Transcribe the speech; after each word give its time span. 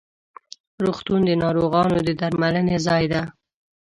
روغتون 0.83 1.21
د 1.25 1.29
ناروغانو 1.43 1.97
د 2.07 2.09
درملنې 2.21 2.77
ځای 2.87 3.03
ده. 3.13 3.21